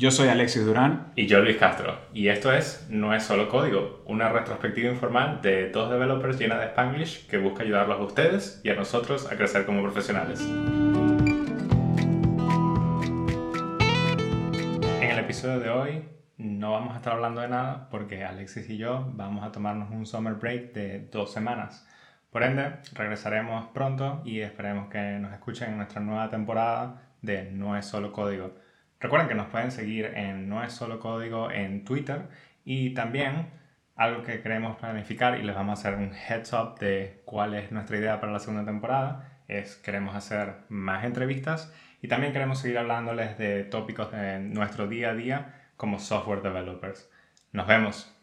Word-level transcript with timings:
Yo 0.00 0.12
soy 0.12 0.28
Alexis 0.28 0.64
Durán. 0.64 1.10
Y 1.16 1.26
yo 1.26 1.40
Luis 1.40 1.56
Castro. 1.56 1.98
Y 2.14 2.28
esto 2.28 2.52
es 2.52 2.86
No 2.88 3.12
es 3.12 3.24
solo 3.24 3.48
código, 3.48 4.04
una 4.06 4.28
retrospectiva 4.28 4.88
informal 4.88 5.42
de 5.42 5.70
dos 5.70 5.90
developers 5.90 6.38
llena 6.38 6.56
de 6.56 6.66
Spanglish 6.66 7.26
que 7.26 7.36
busca 7.36 7.64
ayudarlos 7.64 7.98
a 7.98 8.04
ustedes 8.04 8.60
y 8.62 8.70
a 8.70 8.76
nosotros 8.76 9.26
a 9.26 9.36
crecer 9.36 9.66
como 9.66 9.82
profesionales. 9.82 10.40
En 15.00 15.10
el 15.10 15.18
episodio 15.18 15.58
de 15.58 15.68
hoy 15.68 16.04
no 16.36 16.70
vamos 16.70 16.94
a 16.94 16.98
estar 16.98 17.14
hablando 17.14 17.40
de 17.40 17.48
nada 17.48 17.88
porque 17.90 18.24
Alexis 18.24 18.70
y 18.70 18.76
yo 18.76 19.10
vamos 19.14 19.44
a 19.44 19.50
tomarnos 19.50 19.90
un 19.90 20.06
summer 20.06 20.34
break 20.34 20.74
de 20.74 21.08
dos 21.10 21.32
semanas. 21.32 21.88
Por 22.30 22.44
ende, 22.44 22.76
regresaremos 22.92 23.66
pronto 23.74 24.22
y 24.24 24.42
esperemos 24.42 24.90
que 24.90 25.18
nos 25.18 25.32
escuchen 25.32 25.70
en 25.70 25.78
nuestra 25.78 26.00
nueva 26.00 26.30
temporada 26.30 27.02
de 27.20 27.50
No 27.50 27.76
es 27.76 27.84
solo 27.84 28.12
código. 28.12 28.67
Recuerden 29.00 29.28
que 29.28 29.34
nos 29.34 29.46
pueden 29.46 29.70
seguir 29.70 30.06
en 30.06 30.48
No 30.48 30.62
es 30.64 30.72
solo 30.72 30.98
código 30.98 31.50
en 31.50 31.84
Twitter 31.84 32.28
y 32.64 32.94
también 32.94 33.46
algo 33.96 34.22
que 34.22 34.40
queremos 34.40 34.76
planificar 34.76 35.38
y 35.38 35.42
les 35.42 35.54
vamos 35.54 35.78
a 35.78 35.80
hacer 35.80 35.98
un 35.98 36.12
heads 36.12 36.52
up 36.52 36.78
de 36.78 37.22
cuál 37.24 37.54
es 37.54 37.72
nuestra 37.72 37.96
idea 37.96 38.20
para 38.20 38.32
la 38.32 38.38
segunda 38.38 38.64
temporada 38.64 39.38
es 39.48 39.76
queremos 39.76 40.14
hacer 40.14 40.54
más 40.68 41.04
entrevistas 41.04 41.72
y 42.02 42.08
también 42.08 42.32
queremos 42.32 42.60
seguir 42.60 42.78
hablándoles 42.78 43.38
de 43.38 43.64
tópicos 43.64 44.12
de 44.12 44.38
nuestro 44.38 44.86
día 44.86 45.10
a 45.10 45.14
día 45.14 45.54
como 45.76 45.98
software 45.98 46.42
developers. 46.42 47.10
Nos 47.52 47.66
vemos. 47.66 48.17